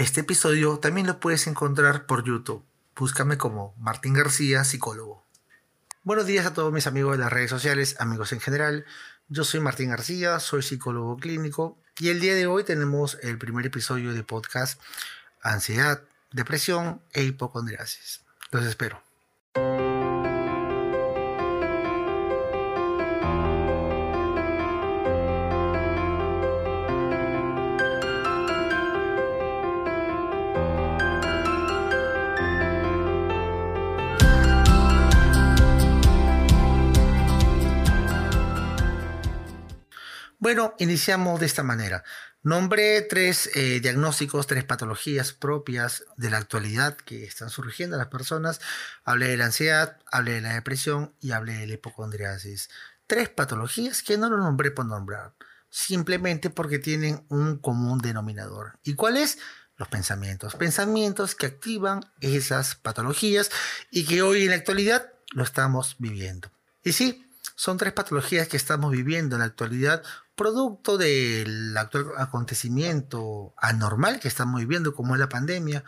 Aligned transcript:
Este 0.00 0.22
episodio 0.22 0.78
también 0.78 1.06
lo 1.06 1.20
puedes 1.20 1.46
encontrar 1.46 2.06
por 2.06 2.24
YouTube. 2.24 2.64
Búscame 2.96 3.36
como 3.36 3.74
Martín 3.76 4.14
García, 4.14 4.64
psicólogo. 4.64 5.26
Buenos 6.04 6.24
días 6.24 6.46
a 6.46 6.54
todos 6.54 6.72
mis 6.72 6.86
amigos 6.86 7.12
de 7.12 7.18
las 7.18 7.30
redes 7.30 7.50
sociales, 7.50 7.96
amigos 7.98 8.32
en 8.32 8.40
general. 8.40 8.86
Yo 9.28 9.44
soy 9.44 9.60
Martín 9.60 9.90
García, 9.90 10.40
soy 10.40 10.62
psicólogo 10.62 11.18
clínico 11.18 11.76
y 11.98 12.08
el 12.08 12.18
día 12.18 12.34
de 12.34 12.46
hoy 12.46 12.64
tenemos 12.64 13.18
el 13.20 13.36
primer 13.36 13.66
episodio 13.66 14.14
de 14.14 14.22
podcast 14.22 14.80
Ansiedad, 15.42 16.00
Depresión 16.32 17.02
e 17.12 17.24
Hipocondriasis. 17.24 18.22
Los 18.52 18.64
espero. 18.64 19.09
Bueno, 40.50 40.74
iniciamos 40.80 41.38
de 41.38 41.46
esta 41.46 41.62
manera. 41.62 42.02
Nombré 42.42 43.02
tres 43.02 43.48
eh, 43.54 43.78
diagnósticos, 43.78 44.48
tres 44.48 44.64
patologías 44.64 45.32
propias 45.32 46.02
de 46.16 46.28
la 46.28 46.38
actualidad 46.38 46.96
que 46.96 47.22
están 47.22 47.50
surgiendo 47.50 47.94
en 47.94 48.00
las 48.00 48.08
personas. 48.08 48.60
Hablé 49.04 49.28
de 49.28 49.36
la 49.36 49.44
ansiedad, 49.44 49.98
hablé 50.10 50.32
de 50.32 50.40
la 50.40 50.54
depresión 50.54 51.14
y 51.20 51.30
hablé 51.30 51.52
de 51.52 51.68
la 51.68 51.74
hipocondriasis. 51.74 52.68
Tres 53.06 53.28
patologías 53.28 54.02
que 54.02 54.18
no 54.18 54.28
lo 54.28 54.38
nombré 54.38 54.72
por 54.72 54.86
nombrar, 54.86 55.34
simplemente 55.68 56.50
porque 56.50 56.80
tienen 56.80 57.24
un 57.28 57.58
común 57.58 58.00
denominador. 58.00 58.76
¿Y 58.82 58.94
cuál 58.94 59.18
es? 59.18 59.38
Los 59.76 59.86
pensamientos. 59.86 60.56
Pensamientos 60.56 61.36
que 61.36 61.46
activan 61.46 62.00
esas 62.20 62.74
patologías 62.74 63.52
y 63.92 64.04
que 64.04 64.22
hoy 64.22 64.42
en 64.42 64.50
la 64.50 64.56
actualidad 64.56 65.12
lo 65.30 65.44
estamos 65.44 65.94
viviendo. 66.00 66.50
Y 66.82 66.90
sí, 66.90 67.24
son 67.60 67.76
tres 67.76 67.92
patologías 67.92 68.48
que 68.48 68.56
estamos 68.56 68.90
viviendo 68.90 69.36
en 69.36 69.40
la 69.40 69.46
actualidad 69.46 70.02
producto 70.40 70.96
del 70.96 71.76
actual 71.76 72.12
acontecimiento 72.16 73.52
anormal 73.58 74.20
que 74.20 74.28
estamos 74.28 74.58
viviendo, 74.58 74.94
como 74.94 75.14
es 75.14 75.20
la 75.20 75.28
pandemia, 75.28 75.84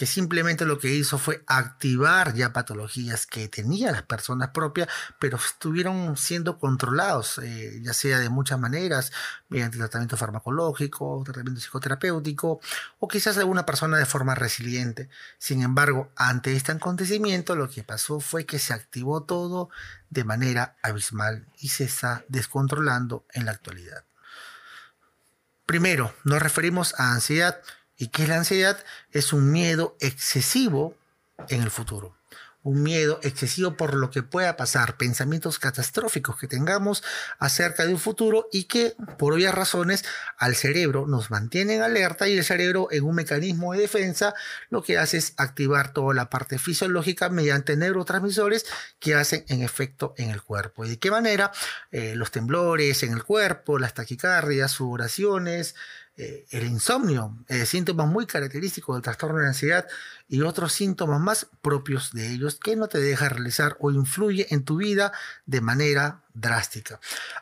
que 0.00 0.06
simplemente 0.06 0.64
lo 0.64 0.78
que 0.78 0.88
hizo 0.88 1.18
fue 1.18 1.44
activar 1.46 2.32
ya 2.32 2.54
patologías 2.54 3.26
que 3.26 3.48
tenían 3.48 3.92
las 3.92 4.02
personas 4.02 4.48
propias, 4.48 4.88
pero 5.18 5.36
estuvieron 5.36 6.16
siendo 6.16 6.58
controlados, 6.58 7.36
eh, 7.42 7.82
ya 7.82 7.92
sea 7.92 8.18
de 8.18 8.30
muchas 8.30 8.58
maneras, 8.58 9.12
mediante 9.50 9.76
tratamiento 9.76 10.16
farmacológico, 10.16 11.20
tratamiento 11.22 11.60
psicoterapéutico, 11.60 12.60
o 12.98 13.08
quizás 13.08 13.36
alguna 13.36 13.66
persona 13.66 13.98
de 13.98 14.06
forma 14.06 14.34
resiliente. 14.34 15.10
Sin 15.36 15.60
embargo, 15.60 16.10
ante 16.16 16.56
este 16.56 16.72
acontecimiento, 16.72 17.54
lo 17.54 17.68
que 17.68 17.84
pasó 17.84 18.20
fue 18.20 18.46
que 18.46 18.58
se 18.58 18.72
activó 18.72 19.24
todo 19.24 19.68
de 20.08 20.24
manera 20.24 20.76
abismal 20.82 21.46
y 21.58 21.68
se 21.68 21.84
está 21.84 22.24
descontrolando 22.28 23.26
en 23.34 23.44
la 23.44 23.50
actualidad. 23.50 24.04
Primero, 25.66 26.14
nos 26.24 26.40
referimos 26.40 26.94
a 26.98 27.12
ansiedad 27.12 27.60
¿Y 28.00 28.08
qué 28.08 28.22
es 28.22 28.30
la 28.30 28.36
ansiedad? 28.36 28.82
Es 29.12 29.34
un 29.34 29.52
miedo 29.52 29.94
excesivo 30.00 30.96
en 31.50 31.60
el 31.60 31.70
futuro. 31.70 32.16
Un 32.62 32.82
miedo 32.82 33.20
excesivo 33.22 33.76
por 33.76 33.92
lo 33.92 34.10
que 34.10 34.22
pueda 34.22 34.56
pasar, 34.56 34.96
pensamientos 34.96 35.58
catastróficos 35.58 36.38
que 36.38 36.48
tengamos 36.48 37.02
acerca 37.38 37.84
de 37.84 37.92
un 37.92 38.00
futuro 38.00 38.48
y 38.52 38.64
que, 38.64 38.96
por 39.18 39.34
obvias 39.34 39.54
razones, 39.54 40.02
al 40.38 40.56
cerebro 40.56 41.06
nos 41.06 41.30
mantienen 41.30 41.82
alerta 41.82 42.26
y 42.26 42.38
el 42.38 42.44
cerebro, 42.44 42.88
en 42.90 43.04
un 43.04 43.16
mecanismo 43.16 43.74
de 43.74 43.80
defensa, 43.80 44.34
lo 44.70 44.82
que 44.82 44.96
hace 44.96 45.18
es 45.18 45.34
activar 45.36 45.92
toda 45.92 46.14
la 46.14 46.30
parte 46.30 46.58
fisiológica 46.58 47.28
mediante 47.28 47.76
neurotransmisores 47.76 48.64
que 48.98 49.14
hacen 49.14 49.44
en 49.48 49.62
efecto 49.62 50.14
en 50.16 50.30
el 50.30 50.42
cuerpo. 50.42 50.86
¿Y 50.86 50.88
de 50.88 50.98
qué 50.98 51.10
manera? 51.10 51.52
Eh, 51.92 52.14
los 52.16 52.30
temblores 52.30 53.02
en 53.02 53.12
el 53.12 53.24
cuerpo, 53.24 53.78
las 53.78 53.92
taquicardias, 53.92 54.72
sudoraciones, 54.72 55.74
eh, 56.16 56.44
el 56.50 56.66
insomnio, 56.66 57.38
eh, 57.48 57.64
síntomas 57.64 58.06
muy 58.06 58.26
característicos 58.26 58.94
del 58.94 59.02
trastorno 59.02 59.38
de 59.38 59.46
ansiedad 59.46 59.86
y 60.28 60.42
otros 60.42 60.72
síntomas 60.72 61.20
más 61.20 61.46
propios 61.62 62.12
de 62.12 62.32
ellos 62.32 62.58
que 62.62 62.76
no 62.76 62.88
te 62.88 62.98
deja 62.98 63.28
realizar 63.28 63.76
o 63.80 63.90
influye 63.90 64.46
en 64.50 64.64
tu 64.64 64.76
vida 64.76 65.12
de 65.46 65.60
manera 65.60 66.22
drástica. 66.34 67.00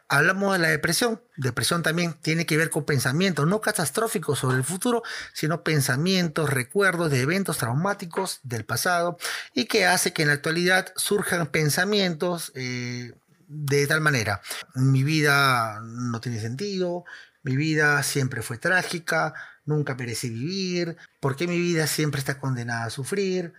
Hablamos 0.09 0.53
de 0.53 0.59
la 0.61 0.69
depresión. 0.69 1.21
Depresión 1.37 1.83
también 1.83 2.15
tiene 2.23 2.47
que 2.47 2.57
ver 2.57 2.71
con 2.71 2.85
pensamientos 2.85 3.47
no 3.47 3.61
catastróficos 3.61 4.39
sobre 4.39 4.59
el 4.59 4.65
futuro, 4.65 5.03
sino 5.33 5.65
pensamientos, 5.65 6.51
recuerdos 6.51 7.11
de 7.11 7.23
eventos 7.23 7.59
traumáticos 7.59 8.41
del 8.43 8.65
pasado 8.65 9.19
y 9.55 9.65
que 9.65 9.87
hace 9.87 10.13
que 10.13 10.23
en 10.23 10.29
la 10.29 10.35
actualidad 10.35 10.93
surjan 10.95 11.49
pensamientos 11.49 12.53
eh, 12.55 13.13
de 13.49 13.87
tal 13.87 14.01
manera. 14.01 14.41
Mi 14.75 15.03
vida 15.03 15.81
no 15.83 16.21
tiene 16.21 16.41
sentido, 16.41 17.05
mi 17.49 17.57
vida 17.57 18.03
siempre 18.03 18.43
fue 18.43 18.59
trágica, 18.59 19.33
nunca 19.65 19.95
merecí 19.95 20.29
vivir, 20.29 20.99
¿por 21.19 21.35
qué 21.35 21.47
mi 21.47 21.59
vida 21.59 21.87
siempre 21.87 22.19
está 22.19 22.39
condenada 22.39 22.85
a 22.85 22.91
sufrir? 22.91 23.55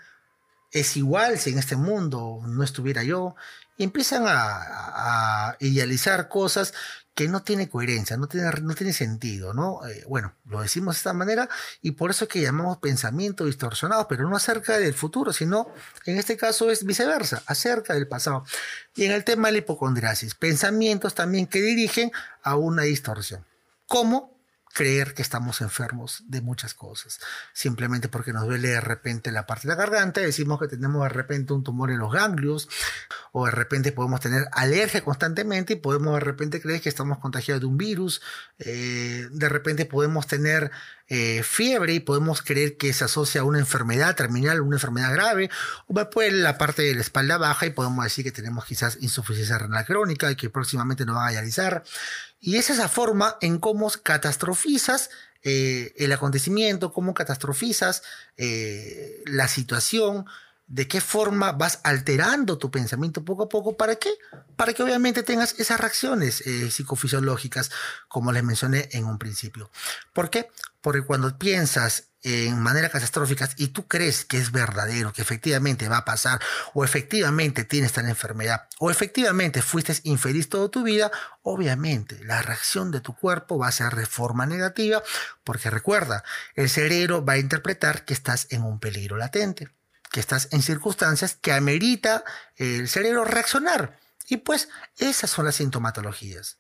Es 0.72 0.96
igual 0.96 1.40
si 1.40 1.50
en 1.50 1.58
este 1.58 1.76
mundo 1.76 2.40
no 2.46 2.64
estuviera 2.64 3.02
yo. 3.04 3.36
Y 3.78 3.84
empiezan 3.84 4.26
a, 4.28 5.56
idealizar 5.60 6.28
cosas 6.30 6.76
que 7.16 7.28
no 7.28 7.42
tienen 7.42 7.68
coherencia, 7.68 8.16
no 8.16 8.28
tiene, 8.28 8.52
no 8.62 8.76
tiene 8.76 8.94
sentido, 8.94 9.56
¿no? 9.56 9.84
Eh, 9.88 10.06
bueno, 10.08 10.36
lo 10.46 10.62
decimos 10.62 10.96
de 10.96 11.00
esta 11.00 11.14
manera 11.14 11.50
y 11.82 11.92
por 11.92 12.12
eso 12.12 12.26
es 12.26 12.30
que 12.30 12.42
llamamos 12.42 12.78
pensamiento 12.78 13.46
distorsionado, 13.46 14.08
pero 14.08 14.30
no 14.30 14.36
acerca 14.36 14.78
del 14.78 14.94
futuro, 14.94 15.34
sino 15.34 15.74
en 16.06 16.18
este 16.18 16.38
caso 16.38 16.70
es 16.70 16.86
viceversa, 16.86 17.42
acerca 17.48 17.96
del 17.96 18.08
pasado. 18.08 18.44
Y 18.96 19.06
en 19.06 19.14
el 19.14 19.24
tema 19.24 19.48
de 19.48 19.54
la 19.54 19.58
hipocondriasis, 19.60 20.36
pensamientos 20.36 21.16
también 21.16 21.48
que 21.48 21.62
dirigen 21.62 22.12
a 22.44 22.56
una 22.56 22.84
distorsión. 22.84 23.49
¿Cómo? 23.90 24.40
creer 24.74 25.14
que 25.14 25.22
estamos 25.22 25.62
enfermos 25.62 26.24
de 26.28 26.42
muchas 26.42 26.74
cosas. 26.74 27.20
Simplemente 27.54 28.08
porque 28.08 28.34
nos 28.34 28.46
duele 28.46 28.70
de 28.70 28.82
repente 28.82 29.32
la 29.32 29.46
parte 29.46 29.68
de 29.68 29.74
la 29.74 29.82
garganta, 29.82 30.22
decimos 30.22 30.60
que 30.60 30.68
tenemos 30.68 31.04
de 31.04 31.10
repente 31.10 31.54
un 31.54 31.64
tumor 31.64 31.92
en 31.92 32.00
los 32.00 32.14
ganglios, 32.14 32.70
o 33.32 33.46
de 33.46 33.52
repente 33.52 33.92
podemos 33.92 34.22
tener 34.22 34.48
alergia 34.52 35.04
constantemente 35.04 35.74
y 35.74 35.78
podemos 35.78 36.14
de 36.14 36.20
repente 36.22 36.62
creer 36.62 36.82
que 36.82 36.90
estamos 36.90 37.18
contagiados 37.18 37.62
de 37.62 37.68
un 37.68 37.78
virus, 37.78 38.22
eh, 38.60 39.28
de 39.32 39.50
repente 39.50 39.86
podemos 39.86 40.28
tener 40.28 40.72
eh, 41.10 41.42
fiebre 41.44 41.94
y 41.96 42.00
podemos 42.00 42.44
creer 42.44 42.78
que 42.78 42.94
se 42.94 43.04
asocia 43.04 43.42
a 43.42 43.44
una 43.44 43.58
enfermedad 43.58 44.16
terminal, 44.16 44.62
una 44.62 44.76
enfermedad 44.76 45.12
grave, 45.12 45.50
o 45.88 45.94
después 45.94 46.32
la 46.32 46.58
parte 46.60 46.84
de 46.84 46.94
la 46.94 47.02
espalda 47.02 47.38
baja 47.38 47.66
y 47.66 47.72
podemos 47.72 48.04
decir 48.04 48.24
que 48.24 48.32
tenemos 48.32 48.64
quizás 48.66 48.98
insuficiencia 49.02 49.58
renal 49.58 49.86
crónica 49.86 50.32
y 50.32 50.36
que 50.36 50.50
próximamente 50.50 51.06
nos 51.06 51.16
va 51.16 51.28
a 51.28 51.32
dializar. 51.32 51.84
Y 52.40 52.58
es 52.58 52.70
esa 52.70 52.88
forma 52.88 53.38
en 53.42 53.58
cómo 53.58 53.92
catastrofizas 54.04 55.10
eh, 55.42 55.94
el 55.98 56.12
acontecimiento, 56.12 56.92
cómo 56.94 57.14
catastrofizas 57.14 58.04
eh, 58.38 59.24
la 59.26 59.48
situación, 59.48 60.26
de 60.70 60.88
qué 60.88 61.02
forma 61.02 61.52
vas 61.52 61.80
alterando 61.84 62.58
tu 62.58 62.72
pensamiento 62.72 63.26
poco 63.26 63.44
a 63.44 63.50
poco. 63.50 63.76
¿Para 63.76 63.96
qué? 63.96 64.12
Para 64.56 64.74
que 64.74 64.84
obviamente 64.84 65.24
tengas 65.24 65.60
esas 65.60 65.80
reacciones 65.80 66.44
psicofisiológicas, 66.70 67.72
como 68.08 68.32
les 68.32 68.44
mencioné 68.44 68.88
en 68.92 69.06
un 69.06 69.18
principio. 69.18 69.72
¿Por 70.14 70.30
qué? 70.30 70.50
Porque 70.82 71.02
cuando 71.02 71.38
piensas 71.38 72.06
en 72.22 72.60
manera 72.60 72.90
catastrófica 72.90 73.50
y 73.56 73.70
tú 73.70 73.88
crees 73.88 74.26
que 74.26 74.38
es 74.38 74.52
verdadero, 74.52 75.12
que 75.12 75.22
efectivamente 75.22 75.88
va 75.88 75.98
a 75.98 76.06
pasar, 76.06 76.40
o 76.74 76.84
efectivamente 76.84 77.64
tienes 77.64 77.94
tal 77.94 78.08
enfermedad, 78.08 78.68
o 78.78 78.92
efectivamente 78.92 79.62
fuiste 79.62 79.96
infeliz 80.04 80.50
toda 80.50 80.70
tu 80.70 80.84
vida, 80.84 81.12
obviamente 81.42 82.24
la 82.26 82.42
reacción 82.42 82.92
de 82.92 83.02
tu 83.02 83.16
cuerpo 83.16 83.58
va 83.58 83.70
a 83.70 83.72
ser 83.72 83.96
de 83.96 84.06
forma 84.06 84.46
negativa, 84.46 85.02
porque 85.44 85.70
recuerda, 85.70 86.24
el 86.56 86.70
cerebro 86.70 87.24
va 87.26 87.34
a 87.34 87.38
interpretar 87.38 88.06
que 88.06 88.14
estás 88.14 88.48
en 88.50 88.64
un 88.64 88.80
peligro 88.80 89.16
latente, 89.16 89.70
que 90.12 90.20
estás 90.20 90.50
en 90.52 90.62
circunstancias 90.62 91.38
que 91.40 91.54
amerita 91.54 92.24
el 92.56 92.88
cerebro 92.88 93.26
reaccionar. 93.26 94.00
Y 94.28 94.38
pues 94.38 94.70
esas 94.98 95.30
son 95.30 95.46
las 95.46 95.56
sintomatologías. 95.56 96.58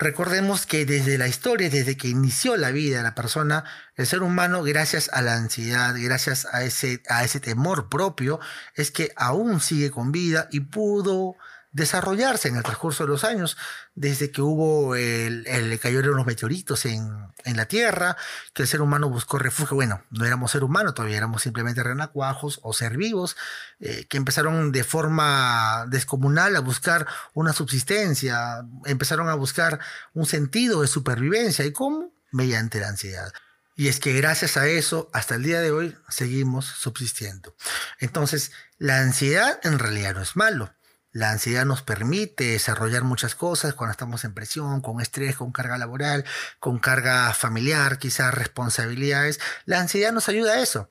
Recordemos 0.00 0.64
que 0.64 0.86
desde 0.86 1.18
la 1.18 1.26
historia, 1.26 1.68
desde 1.68 1.96
que 1.96 2.06
inició 2.06 2.56
la 2.56 2.70
vida 2.70 3.02
la 3.02 3.16
persona, 3.16 3.64
el 3.96 4.06
ser 4.06 4.22
humano, 4.22 4.62
gracias 4.62 5.10
a 5.12 5.22
la 5.22 5.34
ansiedad, 5.34 5.92
gracias 5.98 6.46
a 6.52 6.62
ese, 6.62 7.02
a 7.08 7.24
ese 7.24 7.40
temor 7.40 7.88
propio, 7.88 8.38
es 8.76 8.92
que 8.92 9.12
aún 9.16 9.60
sigue 9.60 9.90
con 9.90 10.12
vida 10.12 10.48
y 10.52 10.60
pudo 10.60 11.34
desarrollarse 11.72 12.48
en 12.48 12.56
el 12.56 12.62
transcurso 12.62 13.04
de 13.04 13.10
los 13.10 13.24
años, 13.24 13.56
desde 13.94 14.30
que 14.30 14.40
hubo 14.40 14.94
el, 14.94 15.46
el 15.46 15.78
cayeron 15.78 16.16
los 16.16 16.26
meteoritos 16.26 16.86
en, 16.86 17.10
en, 17.44 17.56
la 17.56 17.66
Tierra, 17.66 18.16
que 18.54 18.62
el 18.62 18.68
ser 18.68 18.80
humano 18.80 19.08
buscó 19.08 19.38
refugio. 19.38 19.74
Bueno, 19.74 20.02
no 20.10 20.24
éramos 20.24 20.50
ser 20.50 20.64
humano, 20.64 20.94
todavía 20.94 21.18
éramos 21.18 21.42
simplemente 21.42 21.82
renacuajos 21.82 22.60
o 22.62 22.72
ser 22.72 22.96
vivos, 22.96 23.36
eh, 23.80 24.06
que 24.08 24.16
empezaron 24.16 24.72
de 24.72 24.84
forma 24.84 25.84
descomunal 25.88 26.56
a 26.56 26.60
buscar 26.60 27.06
una 27.34 27.52
subsistencia, 27.52 28.64
empezaron 28.86 29.28
a 29.28 29.34
buscar 29.34 29.78
un 30.14 30.26
sentido 30.26 30.82
de 30.82 30.88
supervivencia. 30.88 31.64
¿Y 31.64 31.72
cómo? 31.72 32.12
Mediante 32.32 32.80
la 32.80 32.88
ansiedad. 32.88 33.32
Y 33.78 33.86
es 33.86 34.00
que 34.00 34.12
gracias 34.12 34.56
a 34.56 34.66
eso, 34.66 35.08
hasta 35.12 35.36
el 35.36 35.44
día 35.44 35.60
de 35.60 35.70
hoy, 35.70 35.96
seguimos 36.08 36.66
subsistiendo. 36.66 37.54
Entonces, 38.00 38.50
la 38.76 38.98
ansiedad 38.98 39.60
en 39.62 39.78
realidad 39.78 40.16
no 40.16 40.22
es 40.22 40.34
malo. 40.34 40.74
La 41.18 41.32
ansiedad 41.32 41.64
nos 41.64 41.82
permite 41.82 42.44
desarrollar 42.44 43.02
muchas 43.02 43.34
cosas 43.34 43.74
cuando 43.74 43.90
estamos 43.90 44.24
en 44.24 44.34
presión, 44.34 44.80
con 44.80 45.00
estrés, 45.00 45.34
con 45.34 45.50
carga 45.50 45.76
laboral, 45.76 46.24
con 46.60 46.78
carga 46.78 47.34
familiar, 47.34 47.98
quizás 47.98 48.32
responsabilidades. 48.32 49.40
La 49.64 49.80
ansiedad 49.80 50.12
nos 50.12 50.28
ayuda 50.28 50.52
a 50.52 50.60
eso. 50.60 50.88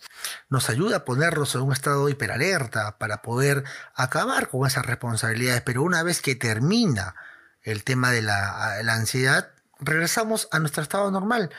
Nos 0.50 0.70
ayuda 0.70 0.98
a 0.98 1.06
ponernos 1.06 1.56
en 1.56 1.62
un 1.62 1.72
estado 1.72 2.10
hiperalerta 2.10 2.98
para 2.98 3.22
poder 3.22 3.64
acabar 3.96 4.50
con 4.50 4.68
esas 4.68 4.86
responsabilidades. 4.86 5.62
Pero 5.62 5.82
una 5.82 6.04
vez 6.04 6.22
que 6.22 6.36
termina 6.36 7.16
el 7.62 7.86
tema 7.86 8.12
de 8.12 8.22
la, 8.22 8.84
la 8.84 8.96
ansiedad, 8.96 9.52
regresamos 9.80 10.50
a 10.52 10.60
nuestro 10.60 10.84
estado 10.84 11.10
normal. 11.10 11.52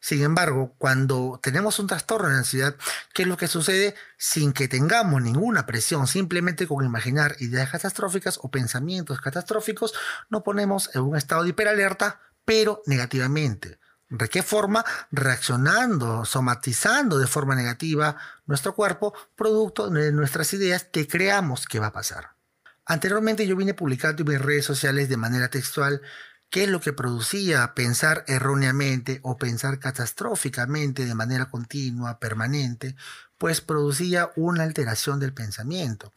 Sin 0.00 0.22
embargo, 0.22 0.74
cuando 0.78 1.40
tenemos 1.42 1.78
un 1.78 1.86
trastorno 1.86 2.28
de 2.28 2.36
ansiedad, 2.36 2.76
¿qué 3.12 3.22
es 3.22 3.28
lo 3.28 3.36
que 3.36 3.48
sucede? 3.48 3.94
Sin 4.18 4.52
que 4.52 4.68
tengamos 4.68 5.22
ninguna 5.22 5.66
presión, 5.66 6.06
simplemente 6.06 6.66
con 6.66 6.84
imaginar 6.84 7.36
ideas 7.40 7.70
catastróficas 7.70 8.38
o 8.42 8.50
pensamientos 8.50 9.20
catastróficos, 9.20 9.94
nos 10.28 10.42
ponemos 10.42 10.90
en 10.94 11.02
un 11.02 11.16
estado 11.16 11.42
de 11.42 11.50
hiperalerta, 11.50 12.20
pero 12.44 12.82
negativamente. 12.86 13.78
¿De 14.08 14.28
qué 14.28 14.42
forma? 14.44 14.84
Reaccionando, 15.10 16.24
somatizando 16.24 17.18
de 17.18 17.26
forma 17.26 17.56
negativa 17.56 18.16
nuestro 18.46 18.74
cuerpo, 18.74 19.12
producto 19.34 19.90
de 19.90 20.12
nuestras 20.12 20.52
ideas 20.52 20.84
que 20.84 21.08
creamos 21.08 21.66
que 21.66 21.80
va 21.80 21.88
a 21.88 21.92
pasar. 21.92 22.36
Anteriormente 22.84 23.46
yo 23.48 23.56
vine 23.56 23.74
publicando 23.74 24.22
en 24.22 24.28
mis 24.28 24.40
redes 24.40 24.64
sociales 24.64 25.08
de 25.08 25.16
manera 25.16 25.48
textual 25.48 26.02
¿Qué 26.50 26.64
es 26.64 26.68
lo 26.68 26.80
que 26.80 26.92
producía 26.92 27.74
pensar 27.74 28.24
erróneamente 28.28 29.20
o 29.22 29.36
pensar 29.36 29.78
catastróficamente 29.78 31.04
de 31.04 31.14
manera 31.14 31.50
continua, 31.50 32.18
permanente? 32.18 32.96
Pues 33.36 33.60
producía 33.60 34.30
una 34.36 34.62
alteración 34.62 35.20
del 35.20 35.34
pensamiento. 35.34 36.12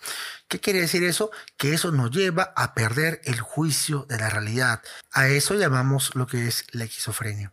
¿Qué 0.47 0.59
quiere 0.59 0.81
decir 0.81 1.03
eso? 1.03 1.31
Que 1.57 1.73
eso 1.73 1.91
nos 1.91 2.11
lleva 2.11 2.53
a 2.55 2.73
perder 2.73 3.21
el 3.25 3.41
juicio 3.41 4.05
de 4.07 4.17
la 4.17 4.29
realidad. 4.29 4.81
A 5.11 5.27
eso 5.27 5.55
llamamos 5.55 6.15
lo 6.15 6.27
que 6.27 6.47
es 6.47 6.65
la 6.71 6.85
esquizofrenia. 6.85 7.51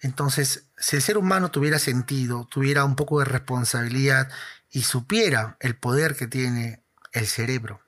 Entonces, 0.00 0.66
si 0.76 0.96
el 0.96 1.02
ser 1.02 1.16
humano 1.16 1.50
tuviera 1.50 1.78
sentido, 1.78 2.46
tuviera 2.50 2.84
un 2.84 2.94
poco 2.94 3.20
de 3.20 3.24
responsabilidad 3.24 4.30
y 4.70 4.82
supiera 4.82 5.56
el 5.60 5.76
poder 5.76 6.14
que 6.14 6.26
tiene 6.26 6.82
el 7.12 7.26
cerebro 7.26 7.80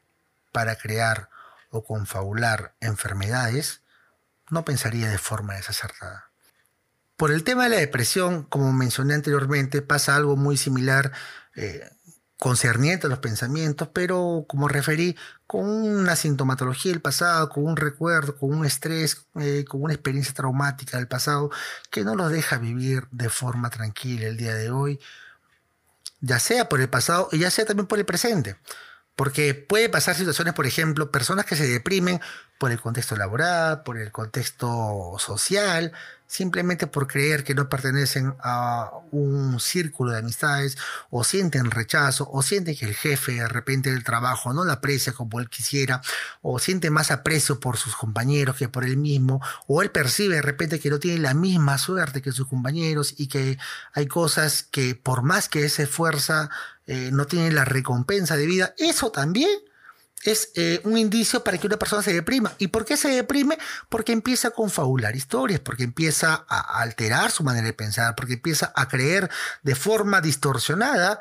para 0.53 0.77
crear 0.77 1.29
o 1.69 1.85
confabular 1.85 2.75
enfermedades, 2.81 3.83
no 4.51 4.65
pensaría 4.65 5.09
de 5.09 5.19
forma 5.19 5.55
desacertada. 5.55 6.31
Por 7.17 7.33
el 7.33 7.45
tema 7.45 7.65
de 7.65 7.71
la 7.71 7.77
depresión, 7.77 8.45
como 8.45 8.73
mencioné 8.73 9.15
anteriormente, 9.15 9.83
pasa 9.83 10.17
algo 10.17 10.37
muy 10.37 10.57
similar 10.57 11.13
eh, 11.55 11.89
concerniente 12.39 13.07
a 13.07 13.11
los 13.11 13.21
pensamientos, 13.21 13.89
pero 13.93 14.45
como 14.47 14.69
referí, 14.69 15.17
con 15.47 15.65
una 15.65 16.17
sintomatología 16.17 16.93
del 16.93 17.01
pasado, 17.01 17.49
con 17.49 17.65
un 17.65 17.77
recuerdo, 17.77 18.37
con 18.37 18.53
un 18.53 18.67
estrés, 18.67 19.27
eh, 19.41 19.65
con 19.67 19.83
una 19.83 19.95
experiencia 19.95 20.35
traumática 20.35 20.99
del 20.99 21.09
pasado, 21.09 21.51
que 21.91 22.05
no 22.05 22.15
los 22.15 22.31
deja 22.31 22.59
vivir 22.59 23.09
de 23.11 23.31
forma 23.31 23.71
tranquila 23.71 24.27
el 24.27 24.37
día 24.37 24.55
de 24.55 24.71
hoy, 24.71 25.01
ya 26.21 26.39
sea 26.39 26.69
por 26.69 26.81
el 26.81 26.91
pasado 26.91 27.29
y 27.33 27.39
ya 27.39 27.51
sea 27.51 27.65
también 27.65 27.87
por 27.87 27.99
el 27.99 28.05
presente. 28.05 28.57
Porque 29.15 29.55
puede 29.55 29.89
pasar 29.89 30.15
situaciones, 30.15 30.53
por 30.53 30.67
ejemplo, 30.67 31.11
personas 31.11 31.47
que 31.47 31.57
se 31.57 31.67
deprimen 31.67 32.21
por 32.59 32.73
el 32.73 32.81
contexto 32.81 33.17
laboral, 33.17 33.83
por 33.83 33.99
el 33.99 34.11
contexto 34.11 35.17
social, 35.19 35.93
simplemente 36.27 36.87
por 36.87 37.07
creer 37.07 37.45
que 37.45 37.55
no 37.55 37.69
pertenecen 37.69 38.35
a 38.41 38.91
un 39.13 39.61
círculo 39.61 40.13
de 40.13 40.19
amistades, 40.19 40.77
o 41.11 41.23
sienten 41.25 41.71
rechazo, 41.71 42.29
o 42.33 42.43
sienten 42.43 42.77
que 42.77 42.87
el 42.87 42.95
jefe 42.95 43.33
de 43.33 43.49
repente 43.49 43.93
del 43.93 44.05
trabajo 44.05 44.53
no 44.53 44.65
la 44.65 44.75
aprecia 44.75 45.13
como 45.13 45.39
él 45.41 45.49
quisiera, 45.49 46.01
o 46.43 46.59
siente 46.59 46.91
más 46.91 47.11
aprecio 47.11 47.61
por 47.61 47.77
sus 47.77 47.95
compañeros 47.95 48.57
que 48.57 48.69
por 48.69 48.85
él 48.85 48.97
mismo, 48.97 49.41
o 49.67 49.83
él 49.83 49.91
percibe 49.91 50.37
de 50.37 50.43
repente 50.43 50.81
que 50.81 50.91
no 50.91 50.99
tiene 50.99 51.21
la 51.21 51.35
misma 51.35 51.79
suerte 51.79 52.23
que 52.23 52.33
sus 52.33 52.49
compañeros 52.49 53.15
y 53.17 53.29
que 53.29 53.59
hay 53.93 54.07
cosas 54.07 54.63
que 54.63 54.95
por 54.95 55.23
más 55.23 55.49
que 55.49 55.69
se 55.69 55.85
esfuerza, 55.85 56.51
eh, 56.87 57.11
no 57.13 57.27
tiene 57.27 57.51
la 57.53 57.65
recompensa 57.65 58.37
de 58.37 58.47
vida, 58.47 58.75
eso 58.79 59.11
también 59.11 59.51
es 60.25 60.51
eh, 60.55 60.81
un 60.85 60.99
indicio 60.99 61.45
para 61.45 61.59
que 61.59 61.67
una 61.67 61.79
persona 61.79 62.03
se 62.03 62.13
deprima. 62.13 62.53
¿Y 62.59 62.69
por 62.69 62.85
qué 62.85 62.97
se 62.97 63.09
deprime? 63.09 63.59
Porque 63.89 64.13
empieza 64.13 64.49
a 64.49 64.51
confabular 64.51 65.15
historias, 65.15 65.61
porque 65.61 65.85
empieza 65.85 66.45
a 66.49 66.81
alterar 66.83 67.31
su 67.31 67.45
manera 67.45 67.67
de 67.67 67.73
pensar, 67.73 68.15
porque 68.17 68.35
empieza 68.35 68.73
a 68.75 68.89
creer 68.89 69.31
de 69.63 69.75
forma 69.75 70.21
distorsionada 70.21 71.21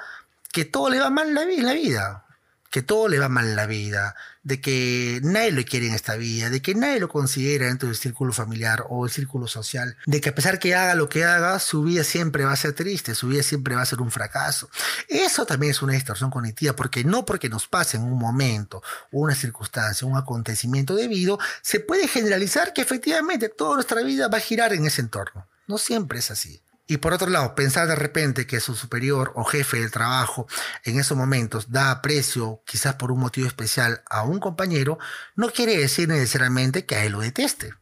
que 0.51 0.65
todo 0.65 0.89
le 0.89 0.99
va 0.99 1.09
mal 1.09 1.37
en 1.37 1.65
la 1.65 1.73
vida 1.73 2.24
que 2.69 2.81
todo 2.81 3.07
le 3.07 3.19
va 3.19 3.29
mal 3.29 3.47
en 3.47 3.55
la 3.55 3.65
vida, 3.67 4.15
de 4.43 4.61
que 4.61 5.19
nadie 5.23 5.51
lo 5.51 5.63
quiere 5.63 5.87
en 5.87 5.93
esta 5.93 6.15
vida, 6.15 6.49
de 6.49 6.61
que 6.61 6.75
nadie 6.75 6.99
lo 6.99 7.09
considera 7.09 7.67
dentro 7.67 7.87
del 7.87 7.97
círculo 7.97 8.33
familiar 8.33 8.85
o 8.89 9.05
el 9.05 9.11
círculo 9.11 9.47
social, 9.47 9.97
de 10.05 10.21
que 10.21 10.29
a 10.29 10.35
pesar 10.35 10.59
que 10.59 10.75
haga 10.75 10.93
lo 10.93 11.09
que 11.09 11.23
haga, 11.23 11.57
su 11.59 11.83
vida 11.83 12.03
siempre 12.03 12.45
va 12.45 12.51
a 12.51 12.57
ser 12.57 12.73
triste, 12.73 13.15
su 13.15 13.27
vida 13.27 13.43
siempre 13.43 13.75
va 13.75 13.81
a 13.81 13.85
ser 13.85 14.01
un 14.01 14.11
fracaso. 14.11 14.69
Eso 15.07 15.45
también 15.45 15.71
es 15.71 15.81
una 15.81 15.93
distorsión 15.93 16.29
cognitiva, 16.29 16.75
porque 16.75 17.03
no 17.03 17.25
porque 17.25 17.49
nos 17.49 17.67
pase 17.67 17.97
en 17.97 18.03
un 18.03 18.19
momento, 18.19 18.83
una 19.11 19.35
circunstancia, 19.35 20.07
un 20.07 20.17
acontecimiento 20.17 20.95
debido, 20.95 21.39
se 21.61 21.79
puede 21.79 22.07
generalizar 22.07 22.73
que 22.73 22.81
efectivamente 22.81 23.49
toda 23.49 23.75
nuestra 23.75 24.03
vida 24.03 24.27
va 24.27 24.37
a 24.37 24.41
girar 24.41 24.73
en 24.73 24.85
ese 24.85 25.01
entorno. 25.01 25.47
No 25.67 25.77
siempre 25.77 26.19
es 26.19 26.29
así. 26.29 26.61
Y 26.87 26.97
por 26.97 27.13
otro 27.13 27.29
lado, 27.29 27.55
pensar 27.55 27.87
de 27.87 27.95
repente 27.95 28.45
que 28.45 28.59
su 28.59 28.75
superior 28.75 29.31
o 29.35 29.43
jefe 29.43 29.79
del 29.79 29.89
trabajo 29.89 30.47
en 30.83 30.99
esos 30.99 31.17
momentos 31.17 31.71
da 31.71 31.89
aprecio, 31.89 32.61
quizás 32.65 32.95
por 32.95 33.11
un 33.11 33.19
motivo 33.19 33.47
especial, 33.47 34.03
a 34.07 34.23
un 34.23 34.39
compañero, 34.39 34.99
no 35.35 35.49
quiere 35.51 35.77
decir 35.77 36.07
necesariamente 36.07 36.85
que 36.85 36.95
a 36.95 37.05
él 37.05 37.13
lo 37.13 37.21
deteste. 37.21 37.73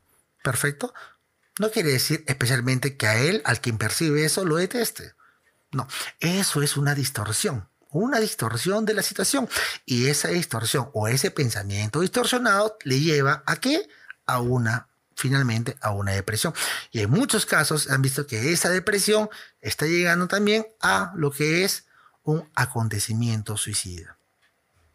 ¿Perfecto? 0.42 0.94
No 1.60 1.70
quiere 1.70 1.92
decir 1.92 2.24
especialmente 2.28 2.96
que 2.96 3.08
a 3.08 3.18
él, 3.18 3.42
al 3.46 3.60
quien 3.60 3.78
percibe 3.78 4.24
eso, 4.24 4.46
lo 4.46 4.56
deteste. 4.56 5.14
No, 5.72 5.88
eso 6.20 6.62
es 6.62 6.78
una 6.78 6.96
distorsión, 6.96 7.68
una 7.90 8.20
distorsión 8.20 8.86
de 8.86 8.94
la 8.94 9.04
situación. 9.04 9.50
Y 9.86 10.08
esa 10.08 10.30
distorsión 10.30 10.90
o 10.94 11.10
ese 11.10 11.30
pensamiento 11.30 12.00
distorsionado 12.00 12.78
le 12.84 13.02
lleva 13.02 13.44
a 13.46 13.58
qué? 13.58 13.88
A 14.26 14.40
una 14.40 14.88
finalmente 15.16 15.78
a 15.82 15.92
una 15.92 16.12
depresión. 16.12 16.54
Y 16.92 17.02
en 17.02 17.10
muchos 17.10 17.46
casos 17.46 17.90
han 17.90 18.02
visto 18.02 18.28
que 18.28 18.52
esa 18.52 18.70
depresión 18.70 19.30
está 19.62 19.86
llegando 19.86 20.28
también 20.28 20.68
a 20.82 21.14
lo 21.16 21.32
que 21.32 21.64
es 21.64 21.86
un 22.24 22.50
acontecimiento 22.56 23.58
suicida. 23.58 24.18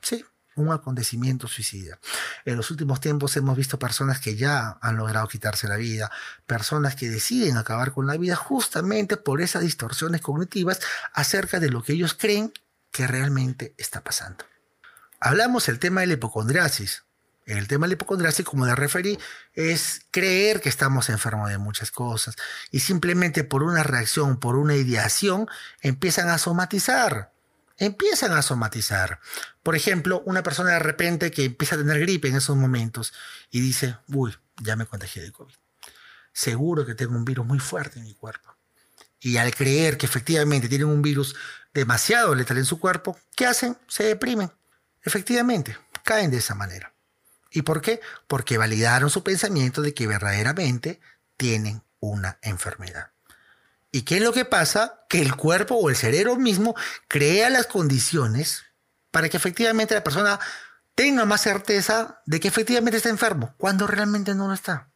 Sí, 0.01 0.25
un 0.59 0.73
acontecimiento 0.73 1.47
suicida. 1.49 1.99
En 2.45 2.57
los 2.57 2.71
últimos 2.71 3.01
tiempos 3.01 3.37
hemos 3.37 3.57
visto 3.57 3.79
personas 3.79 4.21
que 4.21 4.37
ya 4.37 4.79
han 4.81 4.97
logrado 4.97 5.29
quitarse 5.29 5.69
la 5.69 5.77
vida, 5.77 6.11
personas 6.47 6.97
que 6.97 7.09
deciden 7.09 7.57
acabar 7.57 7.93
con 7.93 8.07
la 8.07 8.17
vida 8.17 8.37
justamente 8.37 9.17
por 9.17 9.41
esas 9.41 9.63
distorsiones 9.63 10.21
cognitivas 10.21 10.81
acerca 11.13 11.61
de 11.61 11.71
lo 11.71 11.83
que 11.83 11.93
ellos 11.93 12.15
creen 12.15 12.53
que 12.91 13.07
realmente 13.07 13.75
está 13.77 14.03
pasando. 14.03 14.45
Hablamos 15.21 15.69
el 15.69 15.79
tema 15.79 16.01
de 16.03 16.09
la 16.09 16.13
hipocondriasis, 16.15 17.05
el 17.57 17.67
tema 17.67 17.87
de 17.89 17.97
la 17.97 18.45
como 18.45 18.67
le 18.67 18.75
referí, 18.75 19.19
es 19.55 20.03
creer 20.11 20.61
que 20.61 20.69
estamos 20.69 21.09
enfermos 21.09 21.49
de 21.49 21.57
muchas 21.57 21.91
cosas 21.91 22.37
y 22.71 22.81
simplemente 22.81 23.43
por 23.43 23.63
una 23.63 23.83
reacción, 23.83 24.39
por 24.39 24.57
una 24.57 24.75
ideación, 24.75 25.49
empiezan 25.81 26.29
a 26.29 26.37
somatizar. 26.39 27.33
Empiezan 27.79 28.33
a 28.33 28.43
somatizar. 28.43 29.21
Por 29.63 29.77
ejemplo, 29.77 30.23
una 30.27 30.43
persona 30.43 30.73
de 30.73 30.79
repente 30.81 31.31
que 31.31 31.45
empieza 31.45 31.77
a 31.77 31.79
tener 31.79 32.01
gripe 32.01 32.29
en 32.29 32.37
esos 32.37 32.57
momentos 32.57 33.15
y 33.51 33.61
dice, 33.61 33.97
uy, 34.09 34.37
ya 34.61 34.77
me 34.77 34.85
contagié 34.85 35.23
de 35.23 35.33
COVID. 35.33 35.55
Seguro 36.33 36.85
que 36.85 36.95
tengo 36.95 37.17
un 37.17 37.25
virus 37.25 37.47
muy 37.47 37.61
fuerte 37.61 37.99
en 37.99 38.05
mi 38.05 38.15
cuerpo. 38.15 38.55
Y 39.21 39.37
al 39.37 39.55
creer 39.55 39.97
que 39.97 40.07
efectivamente 40.07 40.69
tienen 40.69 40.89
un 40.89 41.03
virus 41.03 41.35
demasiado 41.73 42.35
letal 42.35 42.59
en 42.59 42.65
su 42.65 42.79
cuerpo, 42.79 43.19
¿qué 43.35 43.47
hacen? 43.47 43.77
Se 43.87 44.05
deprimen. 44.05 44.51
Efectivamente, 45.03 45.79
caen 46.05 46.31
de 46.31 46.39
esa 46.39 46.55
manera. 46.55 46.93
¿Y 47.51 47.63
por 47.63 47.81
qué? 47.81 48.01
Porque 48.27 48.59
validaron 48.59 49.11
su 49.11 49.23
pensamiento 49.23 49.83
de 49.83 49.95
que 49.95 50.07
verdaderamente 50.07 51.01
tienen 51.37 51.83
una 52.01 52.39
enfermedad. 52.43 53.11
¿Y 53.91 54.03
qué 54.03 54.17
es 54.17 54.23
lo 54.23 54.33
que 54.33 54.45
pasa? 54.45 55.05
Que 55.09 55.23
el 55.23 55.35
cuerpo 55.35 55.77
o 55.77 55.89
el 55.89 55.97
cerebro 55.97 56.37
mismo 56.37 56.75
crea 57.09 57.49
las 57.49 57.67
condiciones 57.67 58.65
para 59.11 59.29
que 59.29 59.39
efectivamente 59.39 59.95
la 59.95 60.05
persona 60.05 60.39
tenga 60.95 61.25
más 61.25 61.41
certeza 61.41 62.21
de 62.27 62.41
que 62.41 62.49
efectivamente 62.49 62.99
está 62.99 63.09
enfermo, 63.09 63.55
cuando 63.57 63.87
realmente 63.87 64.35
no 64.35 64.49
lo 64.49 64.53
está. 64.53 64.89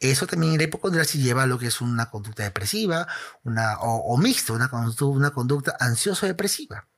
Eso 0.00 0.26
también 0.26 0.52
en 0.52 0.58
la 0.58 0.64
hipocondriasis 0.64 1.22
lleva 1.22 1.44
a 1.44 1.46
lo 1.46 1.58
que 1.58 1.68
es 1.68 1.80
una 1.80 2.10
conducta 2.10 2.42
depresiva 2.42 3.06
una, 3.44 3.78
o, 3.80 4.18
mixta, 4.18 4.52
una, 4.52 4.68
una 5.00 5.30
conducta 5.30 5.76
ansioso-depresiva. 5.78 6.88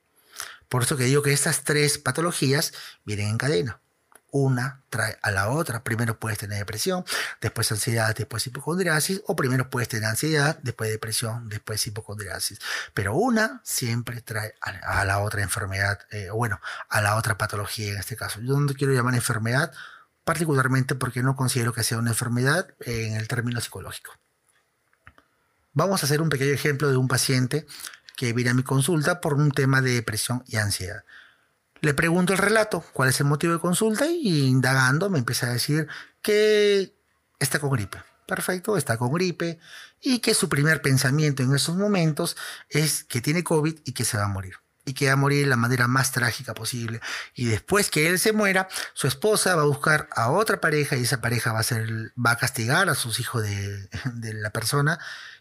Por 0.67 0.81
eso 0.83 0.97
que 0.97 1.03
digo 1.03 1.21
que 1.21 1.31
estas 1.31 1.63
tres 1.63 1.99
patologías 1.99 2.73
vienen 3.05 3.27
en 3.27 3.37
cadena 3.37 3.79
una 4.35 4.83
trae 4.89 5.17
a 5.21 5.31
la 5.31 5.49
otra. 5.49 5.81
Primero 5.81 6.19
puedes 6.19 6.37
tener 6.37 6.57
depresión, 6.57 7.05
después 7.39 7.71
ansiedad, 7.71 8.13
después 8.13 8.45
hipocondriasis, 8.45 9.21
o 9.27 9.35
primero 9.35 9.69
puedes 9.69 9.87
tener 9.87 10.09
ansiedad, 10.09 10.59
después 10.61 10.89
depresión, 10.89 11.47
después 11.47 11.87
hipocondriasis. 11.87 12.59
Pero 12.93 13.15
una 13.15 13.61
siempre 13.63 14.21
trae 14.21 14.53
a, 14.59 15.05
la 15.05 15.19
otra 15.19 15.41
enfermedad, 15.41 15.99
eh, 16.11 16.29
bueno, 16.31 16.59
a 16.89 17.01
la 17.01 17.15
otra 17.15 17.37
patología 17.37 17.93
en 17.93 17.97
este 17.97 18.17
caso. 18.17 18.41
Yo 18.41 18.59
no 18.59 18.73
quiero 18.73 18.93
llamar 18.93 19.15
enfermedad, 19.15 19.71
particularmente 20.25 20.95
porque 20.95 21.23
no 21.23 21.37
considero 21.37 21.71
que 21.71 21.83
sea 21.83 21.97
una 21.97 22.09
enfermedad 22.09 22.67
en 22.81 23.15
el 23.15 23.29
término 23.29 23.61
psicológico. 23.61 24.11
Vamos 25.71 26.03
a 26.03 26.07
hacer 26.07 26.21
un 26.21 26.27
pequeño 26.27 26.51
ejemplo 26.51 26.89
de 26.89 26.97
un 26.97 27.07
paciente 27.07 27.65
que 28.17 28.33
viene 28.33 28.49
a 28.49 28.53
mi 28.53 28.63
consulta 28.63 29.21
por 29.21 29.35
un 29.35 29.51
tema 29.51 29.81
de 29.81 29.93
depresión 29.93 30.43
y 30.47 30.57
ansiedad. 30.57 31.05
Le 31.85 31.93
pregunto 31.93 32.33
el 32.33 32.39
relato, 32.39 32.83
cuál 32.93 33.09
es 33.09 33.19
el 33.19 33.27
motivo 33.27 33.53
de 33.53 33.59
consulta 33.59 34.07
y 34.07 34.47
indagando 34.47 35.07
me 35.11 35.19
empieza 35.19 35.45
a 35.45 35.51
decir 35.51 35.87
que 36.23 36.95
está 37.37 37.59
con 37.59 37.69
gripe. 37.69 37.99
Perfecto, 38.25 38.75
está 38.75 38.97
con 38.97 39.13
gripe 39.13 39.59
y 40.01 40.17
que 40.17 40.33
su 40.33 40.49
primer 40.49 40.81
pensamiento 40.81 41.43
en 41.43 41.53
esos 41.53 41.75
momentos 41.75 42.37
es 42.69 43.03
que 43.03 43.21
tiene 43.21 43.43
COVID 43.43 43.81
y 43.85 43.91
que 43.91 44.03
se 44.03 44.17
va 44.17 44.23
a 44.23 44.29
morir 44.29 44.55
y 44.83 44.93
que 44.93 45.05
va 45.05 45.13
a 45.13 45.15
morir 45.15 45.43
de 45.43 45.49
la 45.51 45.57
manera 45.57 45.87
más 45.87 46.11
trágica 46.11 46.55
posible. 46.55 47.01
Y 47.35 47.45
después 47.45 47.91
que 47.91 48.09
él 48.09 48.17
se 48.17 48.33
muera, 48.33 48.67
su 48.95 49.05
esposa 49.05 49.55
va 49.55 49.61
a 49.61 49.65
buscar 49.65 50.09
a 50.15 50.31
otra 50.31 50.59
pareja 50.59 50.95
y 50.95 51.03
esa 51.03 51.21
pareja 51.21 51.53
va 51.53 51.59
a, 51.59 51.63
ser, 51.63 52.13
va 52.17 52.31
a 52.31 52.37
castigar 52.37 52.89
a 52.89 52.95
sus 52.95 53.19
hijos 53.19 53.43
de, 53.43 53.89
de 54.11 54.33
la 54.33 54.49
persona. 54.49 54.97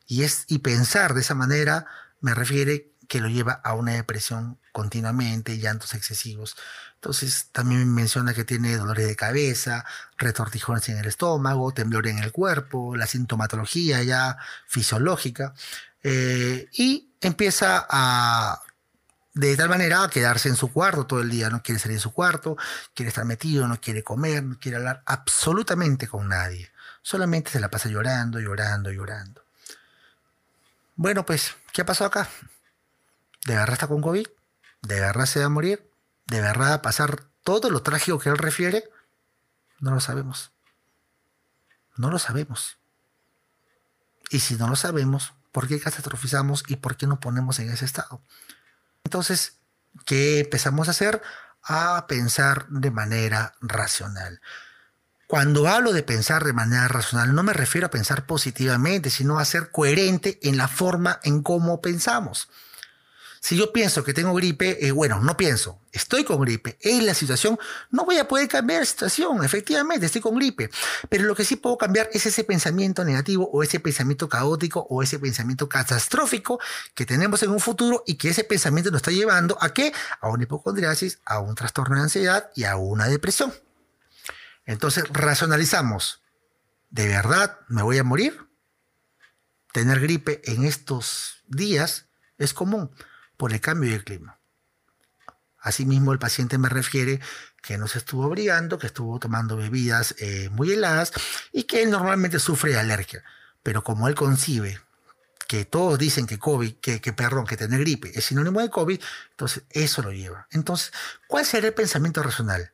Y, 0.06 0.24
es, 0.24 0.44
y 0.48 0.58
pensar 0.58 1.14
de 1.14 1.22
esa 1.22 1.34
manera 1.34 1.86
me 2.20 2.34
refiere 2.34 2.93
que 3.08 3.20
lo 3.20 3.28
lleva 3.28 3.52
a 3.52 3.74
una 3.74 3.92
depresión 3.92 4.58
continuamente, 4.72 5.58
llantos 5.58 5.94
excesivos. 5.94 6.56
Entonces 6.96 7.48
también 7.52 7.92
menciona 7.92 8.34
que 8.34 8.44
tiene 8.44 8.76
dolores 8.76 9.06
de 9.06 9.16
cabeza, 9.16 9.84
retortijones 10.16 10.88
en 10.88 10.98
el 10.98 11.06
estómago, 11.06 11.72
temblor 11.72 12.06
en 12.06 12.18
el 12.18 12.32
cuerpo, 12.32 12.96
la 12.96 13.06
sintomatología 13.06 14.02
ya 14.02 14.38
fisiológica. 14.66 15.54
Eh, 16.02 16.68
y 16.72 17.14
empieza 17.20 17.86
a 17.88 18.60
de 19.34 19.56
tal 19.56 19.68
manera 19.68 20.04
a 20.04 20.08
quedarse 20.08 20.48
en 20.48 20.56
su 20.56 20.72
cuarto 20.72 21.06
todo 21.06 21.20
el 21.20 21.28
día, 21.28 21.50
no 21.50 21.62
quiere 21.62 21.80
salir 21.80 21.96
de 21.96 22.02
su 22.02 22.12
cuarto, 22.12 22.56
quiere 22.94 23.08
estar 23.08 23.24
metido, 23.24 23.66
no 23.66 23.80
quiere 23.80 24.04
comer, 24.04 24.44
no 24.44 24.58
quiere 24.58 24.78
hablar 24.78 25.02
absolutamente 25.06 26.06
con 26.06 26.28
nadie. 26.28 26.70
Solamente 27.02 27.50
se 27.50 27.60
la 27.60 27.68
pasa 27.68 27.88
llorando, 27.88 28.38
llorando, 28.38 28.90
llorando. 28.92 29.44
Bueno, 30.96 31.26
pues, 31.26 31.54
¿qué 31.72 31.82
ha 31.82 31.86
pasado 31.86 32.08
acá? 32.08 32.28
¿De 33.44 33.54
verdad 33.54 33.74
está 33.74 33.86
con 33.86 34.00
COVID? 34.00 34.26
¿De 34.82 35.00
verdad 35.00 35.26
se 35.26 35.40
va 35.40 35.46
a 35.46 35.50
morir? 35.50 35.90
¿De 36.26 36.40
verdad 36.40 36.70
va 36.70 36.74
a 36.74 36.82
pasar 36.82 37.24
todo 37.42 37.70
lo 37.70 37.82
trágico 37.82 38.18
que 38.18 38.30
él 38.30 38.38
refiere? 38.38 38.84
No 39.80 39.92
lo 39.92 40.00
sabemos. 40.00 40.52
No 41.96 42.10
lo 42.10 42.18
sabemos. 42.18 42.78
Y 44.30 44.40
si 44.40 44.56
no 44.56 44.68
lo 44.68 44.76
sabemos, 44.76 45.34
¿por 45.52 45.68
qué 45.68 45.78
catastrofizamos 45.78 46.64
y 46.68 46.76
por 46.76 46.96
qué 46.96 47.06
nos 47.06 47.18
ponemos 47.18 47.58
en 47.58 47.70
ese 47.70 47.84
estado? 47.84 48.20
Entonces, 49.04 49.58
¿qué 50.06 50.40
empezamos 50.40 50.88
a 50.88 50.92
hacer? 50.92 51.22
A 51.62 52.06
pensar 52.06 52.66
de 52.68 52.90
manera 52.90 53.54
racional. 53.60 54.40
Cuando 55.26 55.68
hablo 55.68 55.92
de 55.92 56.02
pensar 56.02 56.44
de 56.44 56.52
manera 56.52 56.88
racional, 56.88 57.34
no 57.34 57.42
me 57.42 57.52
refiero 57.52 57.86
a 57.86 57.90
pensar 57.90 58.26
positivamente, 58.26 59.10
sino 59.10 59.38
a 59.38 59.44
ser 59.44 59.70
coherente 59.70 60.38
en 60.42 60.56
la 60.56 60.68
forma 60.68 61.20
en 61.22 61.42
cómo 61.42 61.80
pensamos. 61.80 62.48
Si 63.44 63.58
yo 63.58 63.74
pienso 63.74 64.02
que 64.02 64.14
tengo 64.14 64.32
gripe, 64.32 64.86
eh, 64.86 64.90
bueno, 64.90 65.20
no 65.20 65.36
pienso, 65.36 65.78
estoy 65.92 66.24
con 66.24 66.40
gripe, 66.40 66.78
es 66.80 67.02
la 67.02 67.12
situación, 67.12 67.58
no 67.90 68.06
voy 68.06 68.16
a 68.16 68.26
poder 68.26 68.48
cambiar 68.48 68.80
la 68.80 68.86
situación, 68.86 69.44
efectivamente, 69.44 70.06
estoy 70.06 70.22
con 70.22 70.36
gripe, 70.36 70.70
pero 71.10 71.24
lo 71.24 71.34
que 71.34 71.44
sí 71.44 71.56
puedo 71.56 71.76
cambiar 71.76 72.08
es 72.14 72.24
ese 72.24 72.42
pensamiento 72.44 73.04
negativo 73.04 73.50
o 73.52 73.62
ese 73.62 73.80
pensamiento 73.80 74.30
caótico 74.30 74.86
o 74.88 75.02
ese 75.02 75.18
pensamiento 75.18 75.68
catastrófico 75.68 76.58
que 76.94 77.04
tenemos 77.04 77.42
en 77.42 77.50
un 77.50 77.60
futuro 77.60 78.02
y 78.06 78.14
que 78.14 78.30
ese 78.30 78.44
pensamiento 78.44 78.90
nos 78.90 79.00
está 79.00 79.10
llevando 79.10 79.58
a 79.60 79.74
qué? 79.74 79.92
A 80.22 80.30
una 80.30 80.44
hipocondriasis, 80.44 81.18
a 81.26 81.40
un 81.40 81.54
trastorno 81.54 81.96
de 81.96 82.00
ansiedad 82.00 82.50
y 82.54 82.64
a 82.64 82.76
una 82.76 83.08
depresión. 83.08 83.52
Entonces, 84.64 85.04
racionalizamos, 85.12 86.22
¿de 86.88 87.08
verdad 87.08 87.58
me 87.68 87.82
voy 87.82 87.98
a 87.98 88.04
morir? 88.04 88.48
Tener 89.74 90.00
gripe 90.00 90.40
en 90.50 90.64
estos 90.64 91.42
días 91.46 92.06
es 92.38 92.54
común 92.54 92.90
por 93.36 93.52
el 93.52 93.60
cambio 93.60 93.90
de 93.90 94.02
clima. 94.02 94.38
Asimismo, 95.58 96.12
el 96.12 96.18
paciente 96.18 96.58
me 96.58 96.68
refiere 96.68 97.20
que 97.62 97.78
no 97.78 97.88
se 97.88 97.98
estuvo 97.98 98.24
abrigando, 98.24 98.78
que 98.78 98.88
estuvo 98.88 99.18
tomando 99.18 99.56
bebidas 99.56 100.14
eh, 100.18 100.50
muy 100.50 100.72
heladas 100.72 101.12
y 101.52 101.64
que 101.64 101.82
él 101.82 101.90
normalmente 101.90 102.38
sufre 102.38 102.72
de 102.72 102.80
alergia. 102.80 103.24
Pero 103.62 103.82
como 103.82 104.06
él 104.06 104.14
concibe 104.14 104.78
que 105.48 105.64
todos 105.64 105.98
dicen 105.98 106.26
que 106.26 106.38
COVID, 106.38 106.74
que, 106.76 107.00
que 107.00 107.12
perdón, 107.14 107.46
que 107.46 107.56
tener 107.56 107.80
gripe 107.80 108.12
es 108.14 108.26
sinónimo 108.26 108.60
de 108.60 108.68
COVID, 108.68 109.00
entonces 109.30 109.62
eso 109.70 110.02
lo 110.02 110.12
lleva. 110.12 110.46
Entonces, 110.50 110.92
¿cuál 111.26 111.46
sería 111.46 111.68
el 111.68 111.74
pensamiento 111.74 112.22
racional? 112.22 112.72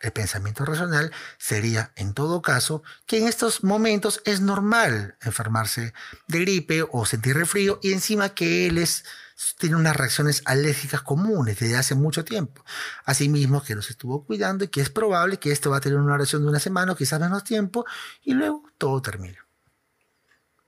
El 0.00 0.12
pensamiento 0.12 0.64
racional 0.64 1.12
sería, 1.38 1.92
en 1.96 2.14
todo 2.14 2.40
caso, 2.40 2.82
que 3.06 3.18
en 3.18 3.26
estos 3.26 3.64
momentos 3.64 4.20
es 4.24 4.40
normal 4.40 5.16
enfermarse 5.22 5.92
de 6.28 6.40
gripe 6.40 6.84
o 6.90 7.04
sentir 7.04 7.36
refrío 7.36 7.80
y 7.82 7.92
encima 7.92 8.30
que 8.30 8.66
él 8.66 8.78
es 8.78 9.04
tiene 9.56 9.76
unas 9.76 9.96
reacciones 9.96 10.42
alérgicas 10.46 11.02
comunes 11.02 11.58
desde 11.58 11.76
hace 11.76 11.94
mucho 11.94 12.24
tiempo. 12.24 12.64
Asimismo, 13.04 13.62
que 13.62 13.74
nos 13.74 13.88
estuvo 13.90 14.24
cuidando 14.24 14.64
y 14.64 14.68
que 14.68 14.80
es 14.80 14.90
probable 14.90 15.38
que 15.38 15.52
esto 15.52 15.70
va 15.70 15.76
a 15.76 15.80
tener 15.80 15.98
una 15.98 16.16
reacción 16.16 16.42
de 16.42 16.48
una 16.48 16.58
semana 16.58 16.92
o 16.92 16.96
quizás 16.96 17.20
menos 17.20 17.44
tiempo 17.44 17.86
y 18.22 18.34
luego 18.34 18.64
todo 18.78 19.00
termina. 19.00 19.47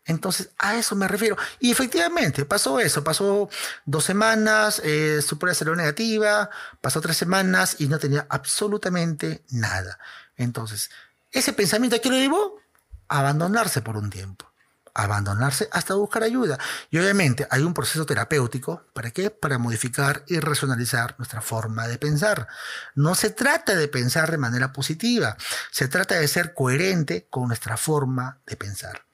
Entonces, 0.05 0.51
a 0.59 0.77
eso 0.77 0.97
me 0.97 1.07
refiero. 1.09 1.37
Y 1.59 1.71
efectivamente, 1.71 2.45
pasó 2.45 2.81
eso. 2.81 3.05
Pasó 3.05 3.49
dos 3.85 4.05
semanas, 4.05 4.81
eh, 4.85 5.21
su 5.23 5.39
prueba 5.39 5.77
negativa, 5.77 6.51
pasó 6.81 7.01
tres 7.01 7.17
semanas 7.17 7.77
y 7.79 7.87
no 7.87 7.99
tenía 7.99 8.27
absolutamente 8.29 9.45
nada. 9.51 9.99
Entonces, 10.37 10.91
ese 11.33 11.53
pensamiento, 11.53 11.97
¿a 11.97 11.99
qué 12.01 12.09
lo 12.09 12.17
llevó? 12.17 12.61
Abandonarse 13.09 13.83
por 13.83 13.97
un 13.97 14.11
tiempo 14.11 14.51
abandonarse 14.95 15.69
hasta 15.73 15.95
buscar 15.95 16.23
ayuda. 16.23 16.59
Y 16.91 16.99
obviamente 16.99 17.47
hay 17.51 17.63
un 17.63 17.75
proceso 17.75 18.07
terapéutico, 18.07 18.85
¿para 18.93 19.11
qué? 19.11 19.31
Para 19.31 19.59
modificar 19.59 20.25
y 20.27 20.41
racionalizar 20.41 21.15
nuestra 21.19 21.41
forma 21.41 21.89
de 21.89 21.99
pensar. 21.99 22.49
No 22.95 23.15
se 23.15 23.31
trata 23.31 23.75
de 23.75 23.89
pensar 23.89 24.31
de 24.31 24.39
manera 24.39 24.73
positiva, 24.73 25.37
se 25.71 25.89
trata 25.89 26.17
de 26.17 26.29
ser 26.29 26.55
coherente 26.55 27.27
con 27.31 27.49
nuestra 27.49 27.77
forma 27.77 28.41
de 28.47 28.57
pensar. 28.57 29.10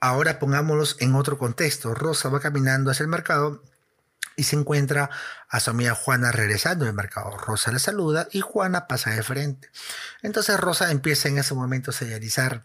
Ahora 0.00 0.38
pongámoslos 0.38 0.96
en 1.00 1.14
otro 1.14 1.38
contexto. 1.38 1.94
Rosa 1.94 2.28
va 2.28 2.40
caminando 2.40 2.90
hacia 2.90 3.02
el 3.02 3.08
mercado 3.08 3.62
y 4.36 4.44
se 4.44 4.54
encuentra 4.54 5.10
a 5.48 5.58
su 5.58 5.70
amiga 5.70 5.94
Juana 5.94 6.30
regresando 6.30 6.84
del 6.84 6.94
mercado. 6.94 7.36
Rosa 7.36 7.72
le 7.72 7.80
saluda 7.80 8.28
y 8.30 8.40
Juana 8.40 8.86
pasa 8.86 9.10
de 9.10 9.22
frente. 9.22 9.68
Entonces 10.22 10.58
Rosa 10.60 10.92
empieza 10.92 11.28
en 11.28 11.38
ese 11.38 11.54
momento 11.54 11.90
a 11.90 11.94
señalizar 11.94 12.64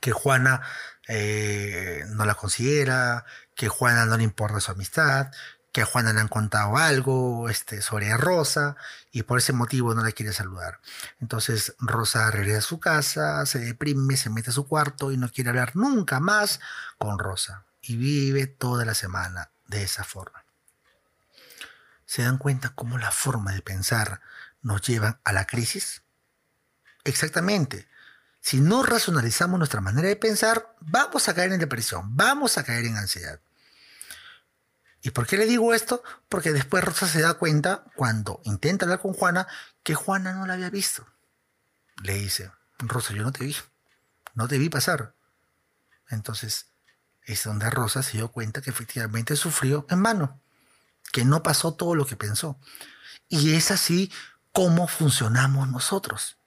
que 0.00 0.12
Juana 0.12 0.62
eh, 1.08 2.04
no 2.10 2.24
la 2.24 2.34
considera, 2.34 3.24
que 3.56 3.68
Juana 3.68 4.06
no 4.06 4.16
le 4.16 4.22
importa 4.22 4.60
su 4.60 4.70
amistad, 4.70 5.32
que 5.74 5.82
a 5.82 5.86
Juana 5.86 6.12
le 6.12 6.20
han 6.20 6.28
contado 6.28 6.76
algo 6.76 7.48
este, 7.48 7.82
sobre 7.82 8.16
Rosa 8.16 8.76
y 9.10 9.24
por 9.24 9.38
ese 9.38 9.52
motivo 9.52 9.92
no 9.92 10.04
la 10.04 10.12
quiere 10.12 10.32
saludar. 10.32 10.78
Entonces 11.20 11.74
Rosa 11.80 12.30
regresa 12.30 12.58
a 12.58 12.62
su 12.62 12.78
casa, 12.78 13.44
se 13.44 13.58
deprime, 13.58 14.16
se 14.16 14.30
mete 14.30 14.50
a 14.50 14.52
su 14.52 14.68
cuarto 14.68 15.10
y 15.10 15.16
no 15.16 15.32
quiere 15.32 15.50
hablar 15.50 15.74
nunca 15.74 16.20
más 16.20 16.60
con 16.96 17.18
Rosa. 17.18 17.64
Y 17.82 17.96
vive 17.96 18.46
toda 18.46 18.84
la 18.84 18.94
semana 18.94 19.50
de 19.66 19.82
esa 19.82 20.04
forma. 20.04 20.44
¿Se 22.06 22.22
dan 22.22 22.38
cuenta 22.38 22.68
cómo 22.76 22.96
la 22.96 23.10
forma 23.10 23.50
de 23.50 23.60
pensar 23.60 24.20
nos 24.62 24.80
lleva 24.80 25.18
a 25.24 25.32
la 25.32 25.44
crisis? 25.44 26.02
Exactamente. 27.02 27.88
Si 28.40 28.60
no 28.60 28.84
racionalizamos 28.84 29.58
nuestra 29.58 29.80
manera 29.80 30.06
de 30.06 30.14
pensar, 30.14 30.76
vamos 30.78 31.28
a 31.28 31.34
caer 31.34 31.52
en 31.52 31.58
depresión, 31.58 32.16
vamos 32.16 32.58
a 32.58 32.62
caer 32.62 32.84
en 32.84 32.96
ansiedad. 32.96 33.40
¿Y 35.04 35.10
por 35.10 35.26
qué 35.26 35.36
le 35.36 35.44
digo 35.44 35.74
esto? 35.74 36.02
Porque 36.30 36.50
después 36.50 36.82
Rosa 36.82 37.06
se 37.06 37.20
da 37.20 37.34
cuenta, 37.34 37.84
cuando 37.94 38.40
intenta 38.44 38.86
hablar 38.86 39.02
con 39.02 39.12
Juana, 39.12 39.46
que 39.82 39.94
Juana 39.94 40.32
no 40.32 40.46
la 40.46 40.54
había 40.54 40.70
visto. 40.70 41.06
Le 42.02 42.14
dice, 42.14 42.50
Rosa, 42.78 43.12
yo 43.12 43.22
no 43.22 43.30
te 43.30 43.44
vi, 43.44 43.54
no 44.32 44.48
te 44.48 44.56
vi 44.56 44.70
pasar. 44.70 45.14
Entonces, 46.08 46.68
es 47.26 47.44
donde 47.44 47.68
Rosa 47.68 48.02
se 48.02 48.16
dio 48.16 48.32
cuenta 48.32 48.62
que 48.62 48.70
efectivamente 48.70 49.36
sufrió 49.36 49.86
en 49.90 50.02
vano, 50.02 50.40
que 51.12 51.26
no 51.26 51.42
pasó 51.42 51.74
todo 51.74 51.94
lo 51.94 52.06
que 52.06 52.16
pensó. 52.16 52.58
Y 53.28 53.54
es 53.56 53.70
así 53.70 54.10
como 54.52 54.88
funcionamos 54.88 55.68
nosotros, 55.68 56.38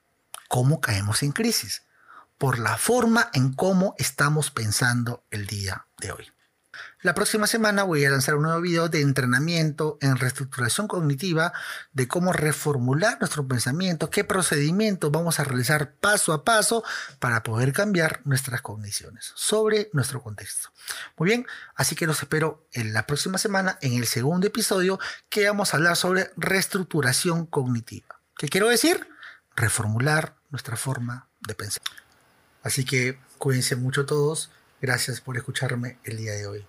cómo 0.48 0.80
caemos 0.80 1.22
en 1.22 1.30
crisis 1.30 1.82
por 2.38 2.58
la 2.58 2.76
forma 2.76 3.30
en 3.34 3.52
cómo 3.52 3.94
estamos 3.98 4.50
pensando 4.50 5.24
el 5.30 5.46
día 5.46 5.86
de 5.98 6.10
hoy. 6.10 6.32
La 7.00 7.14
próxima 7.14 7.46
semana 7.46 7.84
voy 7.84 8.04
a 8.04 8.10
lanzar 8.10 8.34
un 8.34 8.42
nuevo 8.42 8.60
video 8.60 8.88
de 8.88 9.00
entrenamiento 9.00 9.98
en 10.00 10.16
reestructuración 10.16 10.88
cognitiva, 10.88 11.52
de 11.92 12.08
cómo 12.08 12.32
reformular 12.32 13.18
nuestro 13.20 13.46
pensamiento, 13.46 14.10
qué 14.10 14.24
procedimientos 14.24 15.10
vamos 15.10 15.38
a 15.38 15.44
realizar 15.44 15.94
paso 15.94 16.32
a 16.32 16.44
paso 16.44 16.82
para 17.20 17.42
poder 17.42 17.72
cambiar 17.72 18.20
nuestras 18.24 18.62
cogniciones 18.62 19.32
sobre 19.36 19.90
nuestro 19.92 20.22
contexto. 20.22 20.70
Muy 21.16 21.28
bien, 21.28 21.46
así 21.76 21.94
que 21.94 22.06
los 22.06 22.20
espero 22.20 22.66
en 22.72 22.92
la 22.92 23.06
próxima 23.06 23.38
semana 23.38 23.78
en 23.80 23.94
el 23.94 24.06
segundo 24.06 24.46
episodio 24.46 24.98
que 25.28 25.46
vamos 25.46 25.72
a 25.72 25.76
hablar 25.76 25.96
sobre 25.96 26.30
reestructuración 26.36 27.46
cognitiva. 27.46 28.20
¿Qué 28.36 28.48
quiero 28.48 28.68
decir? 28.68 29.08
Reformular 29.54 30.36
nuestra 30.50 30.76
forma 30.76 31.28
de 31.46 31.54
pensar. 31.54 31.82
Así 32.62 32.84
que 32.84 33.18
cuídense 33.38 33.76
mucho 33.76 34.04
todos. 34.04 34.50
Gracias 34.80 35.20
por 35.20 35.36
escucharme 35.36 35.98
el 36.04 36.16
día 36.16 36.32
de 36.32 36.46
hoy. 36.46 36.66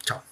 Chao. 0.00 0.22